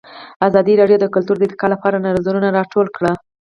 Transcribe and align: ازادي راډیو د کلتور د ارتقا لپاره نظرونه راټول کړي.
ازادي 0.47 0.73
راډیو 0.81 1.01
د 1.01 1.05
کلتور 1.15 1.35
د 1.37 1.43
ارتقا 1.47 1.67
لپاره 1.73 2.01
نظرونه 2.07 2.47
راټول 2.57 2.87
کړي. 2.95 3.13